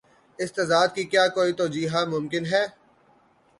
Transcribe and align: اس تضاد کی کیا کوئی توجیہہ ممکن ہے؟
اس 0.39 0.49
تضاد 0.53 0.87
کی 0.95 1.03
کیا 1.11 1.25
کوئی 1.35 1.51
توجیہہ 1.59 2.01
ممکن 2.13 2.43
ہے؟ 2.45 2.63